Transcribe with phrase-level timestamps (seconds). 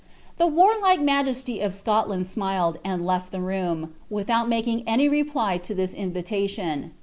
[0.39, 5.75] The wariike majesty of Scotland smiled, and left the room, without making any reply to
[5.75, 6.95] this invitation.